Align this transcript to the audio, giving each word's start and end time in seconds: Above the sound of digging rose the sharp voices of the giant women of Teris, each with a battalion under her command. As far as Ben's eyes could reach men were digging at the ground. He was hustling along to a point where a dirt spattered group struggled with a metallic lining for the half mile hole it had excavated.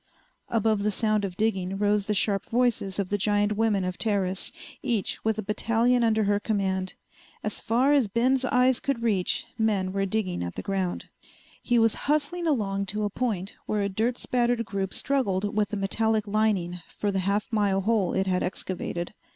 Above 0.49 0.81
the 0.81 0.89
sound 0.89 1.23
of 1.23 1.37
digging 1.37 1.77
rose 1.77 2.07
the 2.07 2.15
sharp 2.15 2.49
voices 2.49 2.97
of 2.97 3.11
the 3.11 3.19
giant 3.19 3.55
women 3.55 3.83
of 3.85 3.99
Teris, 3.99 4.51
each 4.81 5.23
with 5.23 5.37
a 5.37 5.43
battalion 5.43 6.03
under 6.03 6.23
her 6.23 6.39
command. 6.39 6.95
As 7.43 7.61
far 7.61 7.93
as 7.93 8.07
Ben's 8.07 8.43
eyes 8.43 8.79
could 8.79 9.03
reach 9.03 9.45
men 9.59 9.93
were 9.93 10.07
digging 10.07 10.41
at 10.43 10.55
the 10.55 10.63
ground. 10.63 11.09
He 11.61 11.77
was 11.77 11.93
hustling 12.09 12.47
along 12.47 12.87
to 12.87 13.03
a 13.03 13.11
point 13.11 13.53
where 13.67 13.83
a 13.83 13.89
dirt 13.89 14.17
spattered 14.17 14.65
group 14.65 14.91
struggled 14.91 15.55
with 15.55 15.71
a 15.71 15.75
metallic 15.77 16.25
lining 16.27 16.81
for 16.97 17.11
the 17.11 17.19
half 17.19 17.53
mile 17.53 17.81
hole 17.81 18.15
it 18.15 18.25
had 18.25 18.41
excavated. 18.41 19.13